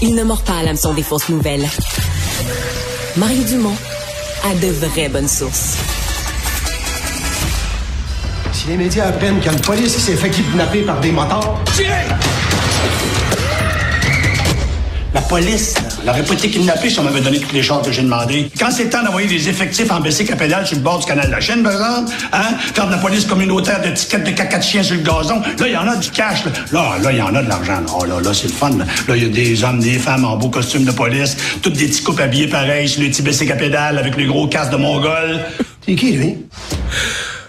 il 0.00 0.14
ne 0.14 0.24
mord 0.24 0.42
pas 0.42 0.58
à 0.58 0.62
l'hameçon 0.62 0.94
des 0.94 1.02
fausses 1.02 1.28
nouvelles. 1.28 1.68
Mario 3.16 3.42
Dumont 3.44 3.76
a 4.44 4.54
de 4.54 4.68
vraies 4.68 5.08
bonnes 5.08 5.28
sources. 5.28 5.76
Si 8.52 8.68
les 8.68 8.76
médias 8.76 9.08
apprennent 9.08 9.38
qu'il 9.38 9.46
y 9.46 9.48
a 9.48 9.52
une 9.52 9.60
police 9.60 9.96
qui 9.96 10.00
s'est 10.00 10.16
fait 10.16 10.30
kidnapper 10.30 10.82
par 10.82 11.00
des 11.00 11.10
motards... 11.10 11.58
La 11.78 12.27
police, 15.28 15.74
là, 15.74 15.82
elle 16.02 16.10
aurait 16.10 16.22
pas 16.24 16.34
été 16.34 16.50
kidnappée 16.50 16.90
si 16.90 16.98
on 16.98 17.02
m'avait 17.02 17.20
donné 17.20 17.38
toutes 17.38 17.52
les 17.52 17.62
chances 17.62 17.86
que 17.86 17.92
j'ai 17.92 18.02
demandé. 18.02 18.50
Quand 18.58 18.70
c'est 18.70 18.88
temps 18.88 19.02
d'envoyer 19.02 19.28
des 19.28 19.48
effectifs 19.48 19.90
en 19.90 19.96
à 19.96 20.36
pédale 20.36 20.66
sur 20.66 20.76
le 20.76 20.82
bord 20.82 20.98
du 20.98 21.06
canal 21.06 21.26
de 21.26 21.30
la 21.30 21.40
Chine, 21.40 21.62
par 21.62 21.72
exemple, 21.72 22.12
hein, 22.32 22.56
faire 22.74 22.86
de 22.86 22.92
la 22.92 22.98
police 22.98 23.24
communautaire 23.26 23.80
de 23.82 23.90
tickets 23.90 24.24
de 24.24 24.30
caca 24.30 24.58
de 24.58 24.62
chien 24.62 24.82
sur 24.82 24.96
le 24.96 25.02
gazon, 25.02 25.40
là, 25.40 25.66
il 25.66 25.72
y 25.72 25.76
en 25.76 25.86
a 25.86 25.96
du 25.96 26.10
cash. 26.10 26.44
Là, 26.44 26.50
là, 26.72 26.98
là, 27.02 27.12
il 27.12 27.18
y 27.18 27.22
en 27.22 27.34
a 27.34 27.42
de 27.42 27.48
l'argent. 27.48 27.80
Oh, 27.98 28.04
là, 28.04 28.20
là, 28.20 28.32
c'est 28.32 28.48
le 28.48 28.52
fun. 28.52 28.70
Là, 28.70 28.84
Là, 29.06 29.16
il 29.16 29.22
y 29.22 29.26
a 29.26 29.28
des 29.28 29.64
hommes, 29.64 29.80
des 29.80 29.98
femmes 29.98 30.24
en 30.24 30.36
beau 30.36 30.48
costume 30.48 30.84
de 30.84 30.92
police, 30.92 31.36
toutes 31.62 31.74
des 31.74 31.86
petits 31.86 32.02
couples 32.02 32.22
habillés 32.22 32.48
pareils 32.48 32.88
sur 32.88 33.02
les 33.02 33.08
petits 33.08 33.22
bicycles 33.22 33.52
à 33.52 33.56
pédale 33.56 33.98
avec 33.98 34.16
les 34.16 34.26
gros 34.26 34.48
casques 34.48 34.72
de 34.72 34.76
Mongol. 34.76 35.40
C'est 35.86 35.94
qui, 35.94 36.12
lui? 36.12 36.36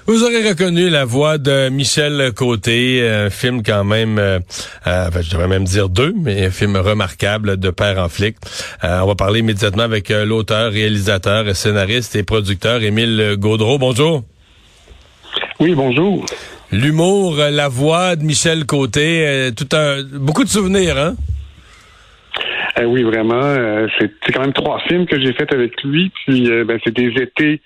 Vous 0.10 0.24
aurez 0.24 0.50
reconnu 0.50 0.90
la 0.90 1.06
voix 1.06 1.38
de 1.38 1.70
Michel 1.70 2.32
Côté, 2.36 3.08
un 3.08 3.30
film 3.30 3.62
quand 3.62 3.84
même, 3.84 4.18
euh, 4.18 4.40
euh, 4.88 5.08
enfin, 5.08 5.22
je 5.22 5.30
devrais 5.30 5.48
même 5.48 5.66
dire 5.66 5.88
deux, 5.88 6.16
mais 6.20 6.48
un 6.48 6.50
film 6.50 6.78
remarquable 6.78 7.58
de 7.58 7.70
père 7.70 8.00
en 8.00 8.10
flic. 8.10 8.36
Euh, 8.84 9.02
on 9.04 9.06
va 9.06 9.14
parler 9.14 9.42
immédiatement 9.42 9.84
avec 9.84 10.10
euh, 10.10 10.26
l'auteur, 10.26 10.72
réalisateur, 10.72 11.56
scénariste 11.56 12.16
et 12.16 12.24
producteur 12.24 12.82
Émile 12.82 13.36
Gaudreau. 13.38 13.78
Bonjour. 13.78 14.24
Oui, 15.60 15.76
bonjour. 15.76 16.26
L'humour, 16.72 17.36
la 17.38 17.68
voix 17.68 18.16
de 18.16 18.24
Michel 18.24 18.66
Côté, 18.66 19.28
euh, 19.28 19.52
tout 19.52 19.70
un, 19.74 20.02
beaucoup 20.02 20.44
de 20.44 20.50
souvenirs, 20.50 20.98
hein? 20.98 21.14
Euh, 22.80 22.86
oui, 22.86 23.04
vraiment. 23.04 23.44
euh, 23.44 23.86
c'est 24.00 24.12
c'est 24.26 24.32
quand 24.32 24.42
même 24.42 24.54
trois 24.54 24.80
films 24.88 25.06
que 25.06 25.20
j'ai 25.22 25.34
fait 25.34 25.54
avec 25.54 25.84
lui. 25.84 26.12
Puis, 26.26 26.50
euh, 26.50 26.66
ben, 26.66 26.80
c'est 26.84 26.96
des 26.96 27.14
étés 27.22 27.62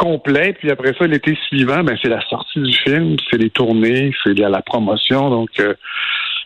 complets. 0.00 0.54
Puis 0.58 0.70
après 0.70 0.94
ça, 0.98 1.06
l'été 1.06 1.36
suivant, 1.48 1.84
ben, 1.84 1.96
c'est 2.02 2.08
la 2.08 2.22
sortie 2.28 2.60
du 2.60 2.72
film, 2.72 3.16
c'est 3.30 3.36
les 3.36 3.50
tournées, 3.50 4.12
c'est 4.24 4.36
la, 4.38 4.48
la 4.48 4.62
promotion. 4.62 5.28
Donc, 5.28 5.50
euh, 5.60 5.74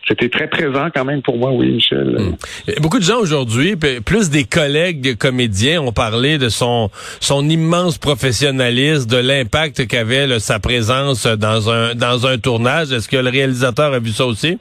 c'était 0.07 0.29
très 0.29 0.47
présent 0.47 0.89
quand 0.93 1.05
même 1.05 1.21
pour 1.21 1.37
moi, 1.37 1.51
oui, 1.51 1.71
Michel. 1.71 2.35
Et 2.67 2.79
Beaucoup 2.79 2.99
de 2.99 3.03
gens 3.03 3.17
aujourd'hui, 3.19 3.75
plus 4.05 4.29
des 4.29 4.43
collègues 4.43 5.17
comédiens, 5.17 5.81
ont 5.81 5.93
parlé 5.93 6.37
de 6.37 6.49
son 6.49 6.89
son 7.19 7.47
immense 7.49 7.97
professionnalisme, 7.97 9.09
de 9.09 9.17
l'impact 9.17 9.87
qu'avait 9.87 10.27
là, 10.27 10.39
sa 10.39 10.59
présence 10.59 11.25
dans 11.25 11.71
un 11.71 11.95
dans 11.95 12.27
un 12.27 12.37
tournage. 12.37 12.91
Est-ce 12.91 13.09
que 13.09 13.17
le 13.17 13.29
réalisateur 13.29 13.93
a 13.93 13.99
vu 13.99 14.09
ça 14.09 14.25
aussi? 14.27 14.59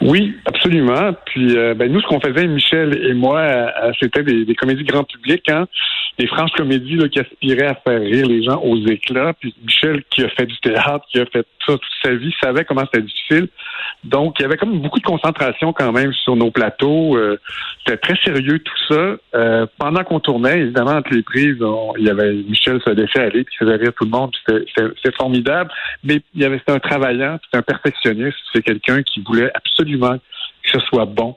Oui, 0.00 0.34
absolument. 0.46 1.12
Puis 1.26 1.56
euh, 1.56 1.74
ben, 1.74 1.90
nous, 1.92 2.00
ce 2.00 2.06
qu'on 2.06 2.20
faisait, 2.20 2.46
Michel 2.46 2.96
et 3.08 3.14
moi, 3.14 3.40
euh, 3.40 3.92
c'était 4.00 4.22
des, 4.22 4.44
des 4.44 4.54
comédies 4.54 4.84
grand 4.84 5.04
public, 5.04 5.42
hein, 5.48 5.66
des 6.18 6.26
franches 6.26 6.52
comédies 6.52 6.96
là, 6.96 7.08
qui 7.08 7.20
aspiraient 7.20 7.66
à 7.66 7.74
faire 7.74 8.00
rire 8.00 8.26
les 8.26 8.42
gens 8.42 8.60
aux 8.62 8.76
éclats. 8.86 9.32
Puis 9.38 9.54
Michel, 9.64 10.02
qui 10.10 10.22
a 10.22 10.28
fait 10.30 10.46
du 10.46 10.58
théâtre, 10.60 11.04
qui 11.10 11.20
a 11.20 11.26
fait 11.26 11.46
ça 11.66 11.72
toute 11.72 11.82
sa 12.02 12.14
vie, 12.14 12.32
savait 12.42 12.64
comment 12.64 12.84
c'était 12.86 13.06
difficile. 13.06 13.48
Donc, 14.04 14.36
il 14.38 14.42
y 14.42 14.44
avait 14.44 14.56
comme 14.56 14.78
beaucoup 14.80 15.00
de 15.00 15.04
concentration 15.04 15.72
quand 15.72 15.92
même 15.92 16.12
sur 16.12 16.36
nos 16.36 16.50
plateaux. 16.50 17.16
Euh, 17.16 17.38
c'était 17.84 17.98
très 17.98 18.16
sérieux 18.24 18.58
tout 18.60 18.94
ça. 18.94 19.16
Euh, 19.34 19.66
pendant 19.78 20.04
qu'on 20.04 20.20
tournait, 20.20 20.60
évidemment, 20.60 20.92
entre 20.92 21.12
les 21.12 21.22
prises, 21.22 21.60
on- 21.60 21.92
il 21.98 22.04
y 22.04 22.10
avait 22.10 22.32
Michel 22.32 22.80
se 22.86 22.90
laissait 22.90 23.20
aller, 23.20 23.44
puis 23.44 23.56
faisait 23.58 23.76
rire 23.76 23.92
tout 23.98 24.04
le 24.04 24.10
monde. 24.10 24.32
c'était 24.46 25.16
formidable. 25.16 25.70
Mais 26.04 26.20
il 26.34 26.42
y 26.42 26.44
avait 26.44 26.58
c'était 26.58 26.72
un 26.72 26.78
travaillant, 26.78 27.38
c'était 27.44 27.58
un 27.58 27.62
perfectionniste. 27.62 28.38
C'est 28.52 28.62
quelqu'un 28.62 29.02
qui 29.02 29.20
voulait 29.20 29.50
absolument 29.54 30.16
que 30.62 30.70
ce 30.70 30.80
soit 30.86 31.04
bon. 31.04 31.36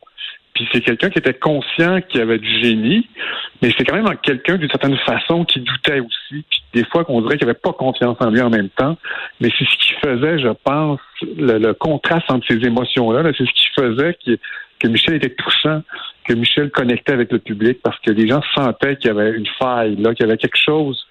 Puis 0.53 0.67
c'est 0.71 0.81
quelqu'un 0.81 1.09
qui 1.09 1.19
était 1.19 1.33
conscient 1.33 2.01
qu'il 2.01 2.21
avait 2.21 2.39
du 2.39 2.61
génie, 2.61 3.07
mais 3.61 3.73
c'est 3.77 3.85
quand 3.85 3.95
même 3.95 4.13
quelqu'un 4.21 4.57
d'une 4.57 4.69
certaine 4.69 4.97
façon 4.97 5.45
qui 5.45 5.59
doutait 5.59 5.99
aussi. 5.99 6.43
Puis 6.49 6.63
des 6.73 6.85
fois 6.85 7.05
qu'on 7.05 7.21
dirait 7.21 7.37
qu'il 7.37 7.47
avait 7.47 7.59
pas 7.59 7.73
confiance 7.73 8.17
en 8.19 8.29
lui 8.29 8.41
en 8.41 8.49
même 8.49 8.69
temps. 8.69 8.97
Mais 9.39 9.49
c'est 9.57 9.65
ce 9.65 9.77
qui 9.77 9.93
faisait, 10.03 10.39
je 10.39 10.49
pense, 10.63 10.99
le, 11.21 11.71
contraste 11.73 12.29
entre 12.29 12.45
ces 12.47 12.65
émotions-là. 12.65 13.23
là, 13.23 13.31
c'est 13.37 13.45
ce 13.45 13.53
qui 13.53 13.69
faisait 13.75 14.17
que, 14.25 14.37
que 14.79 14.87
Michel 14.87 15.15
était 15.15 15.33
touchant, 15.33 15.81
que 16.25 16.33
Michel 16.33 16.69
connectait 16.71 17.13
avec 17.13 17.31
le 17.31 17.39
public 17.39 17.79
parce 17.83 17.99
que 17.99 18.11
les 18.11 18.27
gens 18.27 18.41
sentaient 18.55 18.97
qu'il 18.97 19.07
y 19.07 19.11
avait 19.11 19.31
une 19.31 19.47
faille, 19.59 19.95
là, 19.97 20.13
qu'il 20.13 20.25
y 20.25 20.29
avait 20.29 20.37
quelque 20.37 20.59
chose 20.59 21.05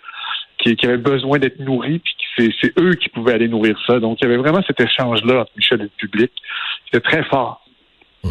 qui, 0.58 0.76
avait 0.84 0.96
besoin 0.96 1.38
d'être 1.38 1.60
nourri, 1.60 2.00
puis 2.00 2.52
c'est, 2.60 2.78
eux 2.78 2.94
qui 2.94 3.08
pouvaient 3.10 3.34
aller 3.34 3.48
nourrir 3.48 3.78
ça. 3.86 4.00
Donc, 4.00 4.18
il 4.20 4.24
y 4.24 4.26
avait 4.26 4.36
vraiment 4.36 4.62
cet 4.66 4.80
échange-là 4.80 5.40
entre 5.40 5.52
Michel 5.56 5.80
et 5.80 5.84
le 5.84 5.88
public. 5.88 6.32
C'était 6.86 7.08
très 7.08 7.24
fort. 7.24 7.64
Il- 8.24 8.30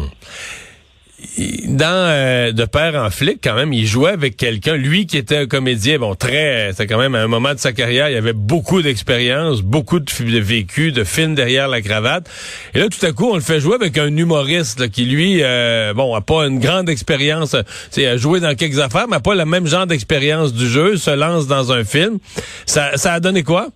Dans 1.66 1.84
euh, 1.84 2.52
De 2.52 2.64
père 2.64 2.94
en 2.94 3.10
flic, 3.10 3.40
quand 3.42 3.54
même, 3.54 3.72
il 3.72 3.86
jouait 3.86 4.12
avec 4.12 4.36
quelqu'un, 4.36 4.76
lui 4.76 5.06
qui 5.06 5.16
était 5.16 5.36
un 5.36 5.46
comédien, 5.46 5.98
bon, 5.98 6.14
très, 6.14 6.70
c'est 6.76 6.86
quand 6.86 6.98
même 6.98 7.16
à 7.16 7.20
un 7.20 7.26
moment 7.26 7.54
de 7.54 7.58
sa 7.58 7.72
carrière, 7.72 8.08
il 8.08 8.16
avait 8.16 8.32
beaucoup 8.32 8.82
d'expérience, 8.82 9.62
beaucoup 9.62 9.98
de, 9.98 10.38
vécu, 10.38 10.92
de 10.92 11.02
films 11.02 11.34
derrière 11.34 11.66
la 11.66 11.82
cravate. 11.82 12.28
Et 12.74 12.78
là, 12.78 12.88
tout 12.88 13.04
à 13.04 13.10
coup, 13.10 13.30
on 13.30 13.34
le 13.34 13.40
fait 13.40 13.58
jouer 13.58 13.74
avec 13.74 13.98
un 13.98 14.16
humoriste 14.16 14.90
qui, 14.90 15.06
lui, 15.06 15.40
euh, 15.42 15.92
bon, 15.92 16.14
a 16.14 16.20
pas 16.20 16.46
une 16.46 16.60
grande 16.60 16.88
expérience, 16.88 17.54
euh, 17.54 17.62
tu 17.90 18.02
sais, 18.02 18.06
a 18.06 18.16
joué 18.16 18.38
dans 18.38 18.54
quelques 18.54 18.78
affaires, 18.78 19.08
mais 19.08 19.16
a 19.16 19.20
pas 19.20 19.34
le 19.34 19.44
même 19.44 19.66
genre 19.66 19.86
d'expérience 19.88 20.52
du 20.54 20.68
jeu, 20.68 20.96
se 20.96 21.10
lance 21.10 21.48
dans 21.48 21.72
un 21.72 21.82
film. 21.84 22.18
Ça 22.64 22.92
a 23.04 23.20
donné 23.20 23.42
quoi? 23.42 23.70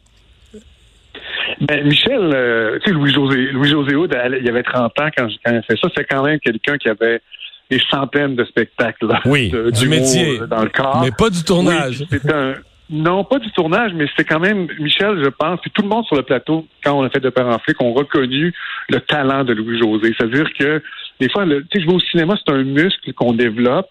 Ben, 1.60 1.84
Michel, 1.86 2.18
euh, 2.34 2.78
tu 2.80 2.88
sais, 2.88 2.94
Louis-José 2.94 3.36
Louis 3.52 3.70
-José 3.70 4.08
elle- 4.22 4.38
il 4.40 4.46
y 4.46 4.48
avait 4.48 4.62
30 4.62 4.98
ans 5.00 5.08
quand, 5.16 5.26
quand 5.44 5.52
il 5.52 5.56
a 5.58 5.62
fait 5.62 5.76
ça. 5.80 5.88
C'est 5.96 6.04
quand 6.04 6.22
même 6.24 6.38
quelqu'un 6.40 6.76
qui 6.78 6.88
avait 6.88 7.20
des 7.70 7.80
centaines 7.90 8.34
de 8.36 8.44
spectacles. 8.44 9.06
là, 9.06 9.20
Oui, 9.24 9.50
de- 9.50 9.70
du 9.70 9.88
métier. 9.88 10.40
euh, 10.40 10.46
Dans 10.46 10.62
le 10.62 10.68
corps. 10.70 11.00
Mais 11.04 11.10
pas 11.16 11.30
du 11.30 11.42
tournage. 11.44 12.04
Oui, 12.10 12.18
un... 12.32 12.54
Non, 12.90 13.24
pas 13.24 13.38
du 13.38 13.50
tournage, 13.52 13.92
mais 13.94 14.04
c'est 14.16 14.24
quand 14.24 14.40
même, 14.40 14.66
Michel, 14.78 15.22
je 15.24 15.30
pense, 15.30 15.58
puis 15.62 15.70
tout 15.70 15.80
le 15.80 15.88
monde 15.88 16.04
sur 16.04 16.16
le 16.16 16.22
plateau, 16.24 16.66
quand 16.84 16.92
on 16.92 17.02
a 17.04 17.08
fait 17.08 17.20
de 17.20 17.30
père 17.30 17.46
en 17.46 17.58
flic, 17.58 17.80
ont 17.80 17.94
reconnu 17.94 18.52
le 18.90 19.00
talent 19.00 19.44
de 19.44 19.54
Louis-José. 19.54 20.12
C'est-à-dire 20.18 20.46
que, 20.58 20.82
des 21.18 21.30
fois, 21.30 21.46
tu 21.46 21.64
sais, 21.72 21.80
jouer 21.82 21.94
au 21.94 22.00
cinéma, 22.00 22.34
c'est 22.44 22.52
un 22.52 22.62
muscle 22.64 23.12
qu'on 23.14 23.32
développe. 23.32 23.88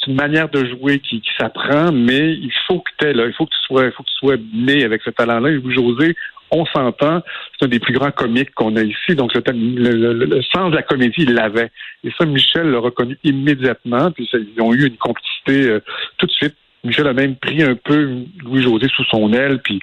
C'est 0.00 0.12
une 0.12 0.16
manière 0.16 0.48
de 0.50 0.64
jouer 0.66 1.00
qui, 1.00 1.20
qui 1.20 1.30
s'apprend, 1.36 1.90
mais 1.90 2.30
il 2.34 2.52
faut 2.68 2.78
que 2.78 2.90
tu 3.00 3.12
là, 3.12 3.26
il 3.26 3.32
faut 3.32 3.46
que 3.46 3.50
tu 3.50 3.60
sois, 3.66 3.86
il 3.86 3.90
faut 3.92 4.04
que 4.04 4.08
tu 4.08 4.14
sois 4.18 4.36
né 4.54 4.84
avec 4.84 5.02
ce 5.02 5.10
talent-là. 5.10 5.48
Et 5.50 5.54
Louis-José, 5.54 6.14
on 6.50 6.64
s'entend, 6.66 7.22
c'est 7.58 7.66
un 7.66 7.68
des 7.68 7.78
plus 7.78 7.92
grands 7.94 8.10
comiques 8.10 8.52
qu'on 8.54 8.76
a 8.76 8.82
ici. 8.82 9.14
Donc, 9.14 9.32
le, 9.34 10.12
le- 10.12 10.42
sens 10.42 10.70
de 10.70 10.76
la 10.76 10.82
comédie, 10.82 11.22
il 11.22 11.34
l'avait. 11.34 11.70
Et 12.04 12.10
ça, 12.16 12.24
Michel 12.24 12.70
l'a 12.70 12.78
reconnu 12.78 13.18
immédiatement. 13.24 14.10
Puis, 14.10 14.28
ils 14.32 14.60
ont 14.62 14.72
eu 14.72 14.86
une 14.86 14.96
complicité 14.96 15.68
euh, 15.68 15.80
tout 16.16 16.26
de 16.26 16.32
suite. 16.32 16.54
Michel 16.84 17.08
a 17.08 17.12
même 17.12 17.34
pris 17.36 17.62
un 17.62 17.74
peu 17.74 18.18
Louis-José 18.44 18.86
sous 18.94 19.04
son 19.04 19.32
aile, 19.32 19.60
puis 19.62 19.80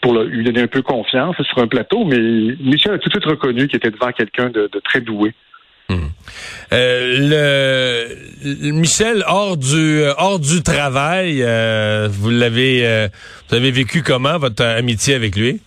pour 0.00 0.14
lui 0.14 0.44
donner 0.44 0.62
un 0.62 0.66
peu 0.68 0.80
confiance 0.80 1.36
sur 1.42 1.58
un 1.58 1.66
plateau. 1.66 2.04
Mais 2.04 2.18
Michel 2.18 2.92
a 2.94 2.98
tout 2.98 3.08
de 3.08 3.14
suite 3.14 3.24
reconnu 3.24 3.66
qu'il 3.66 3.76
était 3.76 3.90
devant 3.90 4.12
quelqu'un 4.12 4.50
de, 4.50 4.70
très 4.84 5.00
doué. 5.00 5.34
Euh, 6.72 8.06
le, 8.42 8.72
Michel 8.72 9.24
hors 9.26 9.56
du 9.56 10.00
euh, 10.00 10.12
hors 10.18 10.40
du 10.40 10.62
travail, 10.62 11.40
vous 12.08 12.30
l'avez 12.30 13.08
vous 13.48 13.54
avez 13.54 13.70
vécu 13.70 14.02
comment 14.02 14.38
votre 14.38 14.64
amitié 14.64 15.14
avec 15.14 15.36
lui? 15.36 15.60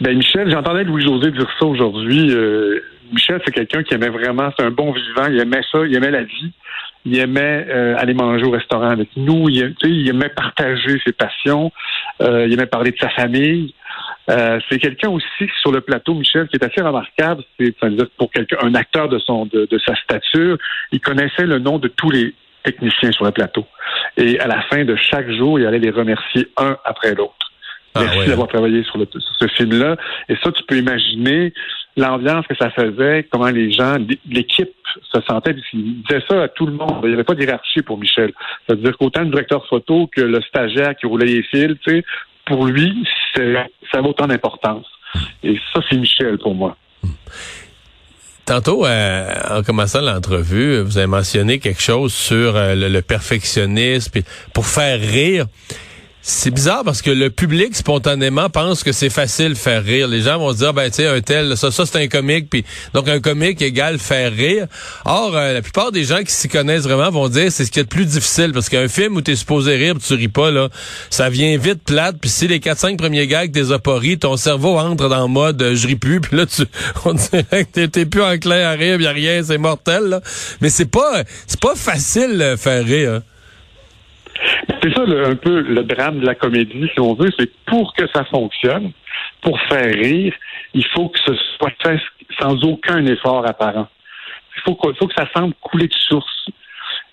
Ben 0.00 0.16
Michel, 0.16 0.50
j'entendais 0.50 0.84
Louis-José 0.84 1.30
dire 1.30 1.48
ça 1.58 1.66
aujourd'hui. 1.66 2.30
Euh, 2.30 2.80
Michel, 3.12 3.40
c'est 3.44 3.52
quelqu'un 3.52 3.82
qui 3.82 3.92
aimait 3.92 4.08
vraiment, 4.08 4.50
c'est 4.56 4.64
un 4.64 4.70
bon 4.70 4.92
vivant, 4.92 5.26
il 5.26 5.38
aimait 5.38 5.60
ça, 5.70 5.80
il 5.84 5.94
aimait 5.94 6.10
la 6.10 6.22
vie, 6.22 6.52
il 7.04 7.18
aimait 7.18 7.66
euh, 7.68 7.96
aller 7.98 8.14
manger 8.14 8.44
au 8.44 8.50
restaurant 8.50 8.88
avec 8.88 9.10
nous, 9.16 9.50
il, 9.50 9.74
il 9.82 10.08
aimait 10.08 10.30
partager 10.30 10.98
ses 11.04 11.12
passions, 11.12 11.70
euh, 12.22 12.46
il 12.46 12.52
aimait 12.54 12.66
parler 12.66 12.92
de 12.92 12.98
sa 12.98 13.10
famille. 13.10 13.74
Euh, 14.30 14.58
c'est 14.70 14.78
quelqu'un 14.78 15.10
aussi 15.10 15.50
sur 15.60 15.70
le 15.70 15.82
plateau, 15.82 16.14
Michel, 16.14 16.48
qui 16.48 16.56
est 16.56 16.64
assez 16.64 16.80
remarquable. 16.80 17.42
C'est 17.58 17.74
pour 18.16 18.30
quelqu'un, 18.30 18.56
un 18.62 18.74
acteur 18.74 19.08
de 19.08 19.18
son 19.18 19.44
de 19.46 19.78
sa 19.84 19.94
stature, 19.96 20.56
il 20.92 21.00
connaissait 21.00 21.46
le 21.46 21.58
nom 21.58 21.78
de 21.78 21.88
tous 21.88 22.10
les 22.10 22.34
techniciens 22.62 23.12
sur 23.12 23.24
le 23.24 23.32
plateau. 23.32 23.66
Et 24.16 24.38
à 24.40 24.46
la 24.46 24.62
fin 24.62 24.84
de 24.84 24.96
chaque 24.96 25.30
jour, 25.30 25.58
il 25.58 25.66
allait 25.66 25.78
les 25.78 25.90
remercier 25.90 26.48
un 26.56 26.76
après 26.84 27.14
l'autre. 27.14 27.49
Ah, 27.94 28.02
Merci 28.02 28.18
ouais. 28.18 28.26
d'avoir 28.26 28.48
travaillé 28.48 28.84
sur, 28.84 28.98
le, 28.98 29.06
sur 29.10 29.34
ce 29.38 29.46
film-là. 29.56 29.96
Et 30.28 30.36
ça, 30.42 30.52
tu 30.52 30.62
peux 30.64 30.76
imaginer 30.76 31.52
l'ambiance 31.96 32.46
que 32.46 32.54
ça 32.56 32.70
faisait, 32.70 33.26
comment 33.30 33.50
les 33.50 33.72
gens, 33.72 33.96
l'équipe 34.28 34.70
se 35.12 35.20
sentait. 35.22 35.54
Il 35.72 36.02
disait 36.02 36.22
ça 36.28 36.44
à 36.44 36.48
tout 36.48 36.66
le 36.66 36.72
monde. 36.72 37.00
Il 37.02 37.08
n'y 37.08 37.14
avait 37.14 37.24
pas 37.24 37.34
d'hierarchie 37.34 37.82
pour 37.82 37.98
Michel. 37.98 38.32
C'est-à-dire 38.66 38.96
qu'autant 38.96 39.22
le 39.22 39.30
directeur 39.30 39.66
photo 39.66 40.08
que 40.14 40.20
le 40.20 40.40
stagiaire 40.42 40.94
qui 40.96 41.06
roulait 41.06 41.26
les 41.26 41.42
fils, 41.42 41.76
tu 41.84 41.90
sais, 41.90 42.04
pour 42.46 42.66
lui, 42.66 43.04
ça 43.34 43.42
avait 43.92 44.08
autant 44.08 44.26
d'importance. 44.26 44.86
Et 45.42 45.58
ça, 45.74 45.80
c'est 45.88 45.96
Michel 45.96 46.38
pour 46.38 46.54
moi. 46.54 46.76
Tantôt, 48.46 48.84
euh, 48.84 49.32
en 49.50 49.62
commençant 49.62 50.00
l'entrevue, 50.00 50.80
vous 50.80 50.98
avez 50.98 51.06
mentionné 51.06 51.58
quelque 51.60 51.80
chose 51.80 52.12
sur 52.12 52.56
euh, 52.56 52.74
le, 52.74 52.88
le 52.88 53.02
perfectionnisme, 53.02 54.22
pour 54.52 54.66
faire 54.66 55.00
rire. 55.00 55.46
C'est 56.22 56.50
bizarre 56.50 56.84
parce 56.84 57.00
que 57.00 57.10
le 57.10 57.30
public 57.30 57.74
spontanément 57.74 58.50
pense 58.50 58.84
que 58.84 58.92
c'est 58.92 59.08
facile 59.08 59.56
faire 59.56 59.82
rire. 59.82 60.06
Les 60.06 60.20
gens 60.20 60.38
vont 60.38 60.52
se 60.52 60.58
dire 60.58 60.74
ben 60.74 60.90
tu 60.90 60.96
sais 60.96 61.06
un 61.06 61.22
tel 61.22 61.56
ça 61.56 61.70
ça 61.70 61.86
c'est 61.86 61.96
un 61.96 62.08
comique 62.08 62.50
puis 62.50 62.62
donc 62.92 63.08
un 63.08 63.20
comique 63.20 63.62
égale 63.62 63.98
faire 63.98 64.30
rire. 64.30 64.66
Or 65.06 65.34
euh, 65.34 65.54
la 65.54 65.62
plupart 65.62 65.92
des 65.92 66.04
gens 66.04 66.22
qui 66.22 66.32
s'y 66.32 66.48
connaissent 66.48 66.82
vraiment 66.82 67.10
vont 67.10 67.28
dire 67.30 67.50
c'est 67.50 67.64
ce 67.64 67.70
qui 67.70 67.78
est 67.78 67.84
le 67.84 67.88
plus 67.88 68.04
difficile 68.04 68.52
parce 68.52 68.68
qu'un 68.68 68.88
film 68.88 69.16
où 69.16 69.22
tu 69.22 69.30
es 69.30 69.36
supposé 69.36 69.76
rire, 69.76 69.94
pis 69.94 70.02
tu 70.06 70.14
ris 70.14 70.28
pas 70.28 70.50
là, 70.50 70.68
ça 71.08 71.30
vient 71.30 71.56
vite 71.56 71.84
plate 71.84 72.16
puis 72.20 72.28
si 72.28 72.46
les 72.46 72.60
4 72.60 72.78
5 72.78 72.98
premiers 72.98 73.26
gags 73.26 73.50
pas 73.82 73.98
ri, 73.98 74.18
ton 74.18 74.36
cerveau 74.36 74.78
entre 74.78 75.08
dans 75.08 75.22
le 75.22 75.32
mode 75.32 75.62
euh, 75.62 75.74
je 75.74 75.86
ris 75.86 75.96
plus 75.96 76.20
puis 76.20 76.36
là 76.36 76.44
tu 76.44 76.64
on 77.06 77.14
dirait 77.14 77.64
que 77.64 77.86
t'es 77.86 78.04
plus 78.04 78.22
enclin 78.22 78.68
à 78.68 78.72
rire, 78.72 79.00
y 79.00 79.06
a 79.06 79.12
rien, 79.12 79.42
c'est 79.42 79.56
mortel 79.56 80.04
là. 80.04 80.20
Mais 80.60 80.68
c'est 80.68 80.90
pas 80.90 81.22
c'est 81.46 81.60
pas 81.60 81.74
facile 81.74 82.56
faire 82.58 82.84
rire. 82.84 83.22
C'est 84.82 84.94
ça 84.94 85.02
un 85.02 85.36
peu 85.36 85.60
le 85.60 85.82
drame 85.82 86.20
de 86.20 86.26
la 86.26 86.34
comédie, 86.34 86.88
si 86.92 87.00
on 87.00 87.14
veut, 87.14 87.30
c'est 87.38 87.46
que 87.46 87.56
pour 87.66 87.94
que 87.94 88.06
ça 88.14 88.24
fonctionne, 88.24 88.92
pour 89.42 89.60
faire 89.62 89.92
rire, 89.92 90.34
il 90.74 90.86
faut 90.86 91.08
que 91.08 91.18
ce 91.18 91.34
soit 91.58 91.72
fait 91.82 92.00
sans 92.38 92.62
aucun 92.64 93.04
effort 93.06 93.46
apparent. 93.46 93.88
Il 94.56 94.62
faut 94.62 94.74
que, 94.74 94.92
faut 94.94 95.06
que 95.06 95.14
ça 95.14 95.28
semble 95.34 95.54
couler 95.60 95.88
de 95.88 95.94
source. 95.94 96.46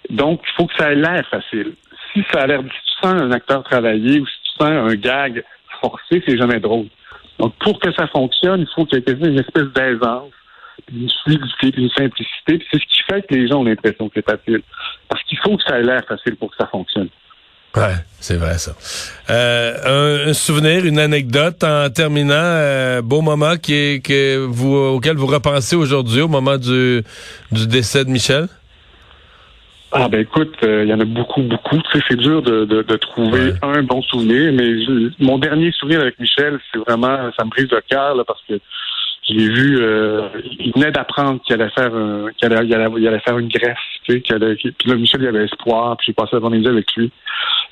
Donc, 0.09 0.41
il 0.45 0.51
faut 0.55 0.67
que 0.67 0.75
ça 0.77 0.91
ait 0.91 0.95
l'air 0.95 1.25
facile. 1.29 1.73
Si 2.13 2.23
ça 2.31 2.41
a 2.41 2.47
l'air, 2.47 2.61
si 2.61 2.67
tu 2.67 3.07
sens 3.07 3.21
un 3.21 3.31
acteur 3.31 3.63
travailler 3.63 4.19
ou 4.19 4.25
si 4.25 4.35
tu 4.43 4.51
sens 4.63 4.71
un 4.71 4.95
gag 4.95 5.43
forcé, 5.81 6.23
c'est 6.25 6.37
jamais 6.37 6.59
drôle. 6.59 6.87
Donc, 7.39 7.53
pour 7.59 7.79
que 7.79 7.91
ça 7.93 8.07
fonctionne, 8.07 8.61
il 8.61 8.73
faut 8.73 8.85
qu'il 8.85 8.99
y 8.99 9.09
ait 9.09 9.13
une 9.13 9.39
espèce 9.39 9.67
d'aisance, 9.75 10.31
une 10.91 11.09
fluidité, 11.23 11.73
une 11.77 11.89
simplicité. 11.89 12.65
C'est 12.71 12.79
ce 12.79 12.85
qui 12.85 13.03
fait 13.09 13.21
que 13.27 13.33
les 13.33 13.47
gens 13.47 13.59
ont 13.59 13.63
l'impression 13.63 14.09
que 14.09 14.13
c'est 14.15 14.29
facile. 14.29 14.61
Parce 15.09 15.23
qu'il 15.23 15.37
faut 15.39 15.57
que 15.57 15.63
ça 15.63 15.79
ait 15.79 15.83
l'air 15.83 16.03
facile 16.07 16.35
pour 16.35 16.49
que 16.49 16.55
ça 16.57 16.67
fonctionne. 16.67 17.09
Ouais, 17.75 17.93
c'est 18.19 18.37
vrai 18.37 18.57
ça. 18.57 18.71
Euh, 19.29 20.29
un, 20.29 20.33
souvenir, 20.33 20.85
une 20.85 20.97
anecdote 20.97 21.63
en 21.63 21.89
terminant, 21.89 22.33
euh, 22.33 23.01
beau 23.01 23.21
moment 23.21 23.55
qui 23.57 23.73
est, 23.73 24.05
que 24.05 24.37
vous, 24.45 24.73
auquel 24.73 25.15
vous 25.15 25.27
repensez 25.27 25.75
aujourd'hui 25.75 26.21
au 26.21 26.27
moment 26.27 26.57
du, 26.57 27.03
du 27.51 27.67
décès 27.67 28.03
de 28.03 28.09
Michel? 28.09 28.47
Ah 29.91 30.09
ben 30.09 30.21
écoute, 30.21 30.53
euh, 30.63 30.83
il 30.83 30.89
y 30.89 30.93
en 30.93 30.99
a 30.99 31.05
beaucoup, 31.05 31.41
beaucoup. 31.43 31.77
Tu 31.77 31.99
sais, 31.99 32.05
c'est 32.09 32.17
dur 32.17 32.41
de, 32.41 32.65
de, 32.65 32.81
de 32.81 32.95
trouver 32.97 33.53
un 33.61 33.83
bon 33.83 34.01
souvenir, 34.01 34.51
mais 34.51 34.69
mon 35.19 35.37
dernier 35.37 35.71
souvenir 35.71 36.01
avec 36.01 36.19
Michel, 36.19 36.59
c'est 36.71 36.79
vraiment, 36.79 37.31
ça 37.37 37.45
me 37.45 37.49
brise 37.49 37.69
le 37.71 37.81
cœur 37.89 38.21
parce 38.25 38.41
que 38.49 38.59
je 39.27 39.33
l'ai 39.33 39.49
vu, 39.49 39.77
euh, 39.81 40.29
il 40.59 40.71
venait 40.73 40.91
d'apprendre 40.91 41.41
qu'il 41.41 41.59
allait 41.59 41.71
faire 41.71 41.93
un, 41.93 42.27
qu'il 42.37 42.51
allait, 42.51 42.65
il 42.65 42.73
allait, 42.73 42.89
il 42.97 43.07
allait, 43.07 43.19
faire 43.19 43.37
une 43.37 43.49
greffe, 43.49 43.77
tu 44.03 44.13
sais, 44.13 44.21
qu'il 44.21 44.35
allait, 44.35 44.55
puis 44.55 44.73
là 44.85 44.95
Michel 44.95 45.21
il 45.21 45.27
avait 45.27 45.45
espoir, 45.45 45.97
puis 45.97 46.07
j'ai 46.07 46.13
passé 46.13 46.29
la 46.33 46.39
journée 46.39 46.65
avec 46.65 46.95
lui. 46.95 47.11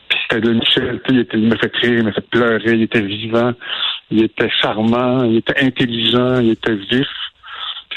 Puis 0.09 0.19
c'était 0.21 0.41
de 0.41 0.53
Michel, 0.53 1.01
tu 1.07 1.15
sais, 1.15 1.27
il, 1.33 1.39
il 1.39 1.47
me 1.47 1.55
fait 1.55 1.75
rire, 1.77 1.99
il 1.99 2.03
me 2.03 2.11
fait 2.11 2.29
pleurer, 2.29 2.73
il 2.73 2.81
était 2.83 3.01
vivant, 3.01 3.53
il 4.11 4.23
était 4.23 4.49
charmant, 4.61 5.23
il 5.23 5.37
était 5.37 5.63
intelligent, 5.63 6.39
il 6.39 6.51
était 6.51 6.75
vif. 6.75 7.07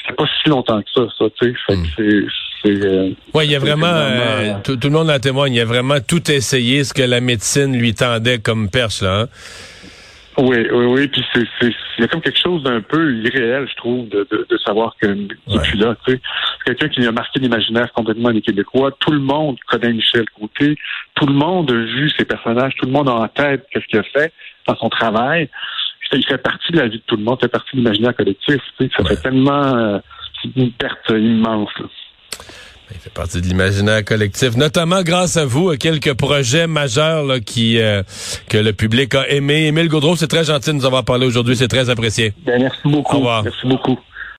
C'était 0.01 0.15
pas 0.15 0.29
si 0.43 0.49
longtemps 0.49 0.81
que 0.81 0.91
ça, 0.95 1.03
ça, 1.19 1.25
tu 1.41 1.53
sais. 1.53 1.55
Fait 1.67 1.75
que 1.75 1.79
hmm. 1.79 2.29
c'est, 2.63 2.87
euh, 2.87 3.11
ouais, 3.35 3.47
il 3.47 3.53
y 3.53 3.57
a 3.57 3.59
vraiment, 3.59 3.87
euh, 3.87 4.55
tout, 4.65 4.77
tout, 4.77 4.89
le 4.89 4.95
monde 4.95 5.11
en 5.11 5.19
témoigne, 5.19 5.55
il 5.55 5.61
a 5.61 5.65
vraiment 5.65 5.99
tout 6.01 6.31
essayé 6.31 6.85
ce 6.85 6.95
que 6.95 7.03
la 7.03 7.21
médecine 7.21 7.77
lui 7.77 7.95
tendait 7.95 8.39
comme 8.39 8.69
perche, 8.69 9.03
là. 9.03 9.23
Hein? 9.23 9.29
Oui, 10.39 10.69
oui, 10.71 10.85
oui. 10.85 11.09
Puis 11.09 11.25
c'est, 11.35 11.45
c'est, 11.61 11.75
il 11.99 12.03
y 12.03 12.05
a 12.05 12.09
comme 12.09 12.21
quelque 12.21 12.39
chose 12.39 12.63
d'un 12.63 12.81
peu 12.81 13.13
irréel, 13.17 13.67
je 13.69 13.75
trouve, 13.75 14.09
de, 14.09 14.27
de, 14.31 14.47
de 14.49 14.59
savoir 14.59 14.95
que 15.01 15.07
ouais. 15.07 15.29
plus 15.65 15.79
là. 15.79 15.97
Tu 16.07 16.13
sais, 16.13 16.21
quelqu'un 16.65 16.89
qui 16.89 17.05
a 17.07 17.11
marqué 17.11 17.41
l'imaginaire 17.41 17.93
complètement 17.93 18.31
des 18.31 18.41
Québécois. 18.41 18.93
Tout 19.01 19.11
le 19.11 19.19
monde 19.19 19.59
connaît 19.67 19.93
Michel 19.93 20.27
Côté. 20.31 20.77
Tout 21.15 21.27
le 21.27 21.35
monde 21.35 21.71
a 21.73 21.75
vu 21.75 22.09
ses 22.17 22.25
personnages. 22.25 22.75
Tout 22.77 22.87
le 22.87 22.93
monde 22.93 23.09
a 23.09 23.15
en 23.15 23.29
tête 23.29 23.67
qu'est-ce 23.73 23.87
qu'il 23.87 23.99
a 23.99 24.05
fait 24.05 24.33
dans 24.67 24.77
son 24.77 24.89
travail. 24.89 25.49
Il 26.13 26.25
fait 26.25 26.39
partie 26.39 26.73
de 26.73 26.79
la 26.79 26.87
vie 26.87 26.99
de 26.99 27.03
tout 27.07 27.17
le 27.17 27.25
monde. 27.25 27.39
Il 27.41 27.47
fait 27.47 27.53
partie 27.53 27.71
de 27.73 27.79
l'imaginaire 27.79 28.15
collectif. 28.15 28.61
Tu 28.79 28.87
sais, 28.87 28.91
ça 28.97 29.05
fait 29.05 29.21
tellement 29.21 29.77
euh, 29.77 29.99
une 30.57 30.71
perte 30.73 31.11
immense. 31.11 31.71
Là. 31.81 31.87
Il 32.91 32.99
fait 32.99 33.13
partie 33.13 33.41
de 33.41 33.47
l'imaginaire 33.47 34.05
collectif, 34.05 34.57
notamment 34.57 35.03
grâce 35.03 35.37
à 35.37 35.45
vous, 35.45 35.77
quelques 35.77 36.15
projets 36.15 36.67
majeurs 36.67 37.23
là, 37.25 37.39
qui 37.39 37.79
euh, 37.79 38.03
que 38.49 38.57
le 38.57 38.73
public 38.73 39.15
a 39.15 39.29
aimé. 39.29 39.67
Émile 39.67 39.89
Gaudreau, 39.89 40.17
c'est 40.17 40.27
très 40.27 40.45
gentil 40.45 40.71
de 40.71 40.77
nous 40.77 40.87
avoir 40.87 41.05
parlé 41.05 41.27
aujourd'hui, 41.27 41.57
c'est 41.57 41.69
très 41.69 41.91
apprécié. 41.91 42.33
Bien, 42.47 42.59
merci 42.59 42.81
beaucoup. 42.85 43.17
Au 43.17 43.19
revoir. 43.19 43.43
Merci 43.43 43.67
beaucoup. 43.67 43.99